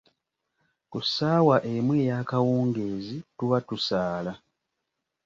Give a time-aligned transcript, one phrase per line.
[0.91, 4.33] Ku ssaawa emu ey’akawungeezi tuba tusaala.